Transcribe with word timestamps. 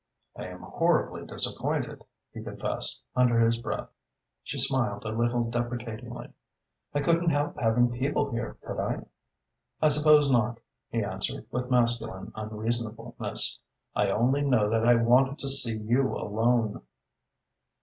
"I 0.35 0.47
am 0.47 0.61
horribly 0.63 1.27
disappointed," 1.27 2.03
he 2.33 2.41
confessed, 2.41 3.03
under 3.15 3.39
his 3.39 3.59
breath. 3.59 3.87
She 4.41 4.57
smiled 4.57 5.05
a 5.05 5.09
little 5.11 5.43
deprecatingly. 5.43 6.33
"I 6.91 7.01
couldn't 7.01 7.29
help 7.29 7.59
having 7.59 7.91
people 7.91 8.31
here, 8.31 8.57
could 8.65 8.79
I?" 8.79 9.05
"I 9.79 9.89
suppose 9.89 10.27
not," 10.27 10.59
he 10.89 11.03
answered, 11.03 11.45
with 11.51 11.69
masculine 11.69 12.31
unreasonableness. 12.33 13.59
"I 13.93 14.09
only 14.09 14.41
know 14.41 14.71
that 14.71 14.87
I 14.87 14.95
wanted 14.95 15.37
to 15.37 15.49
see 15.49 15.77
you 15.77 16.15
alone." 16.17 16.81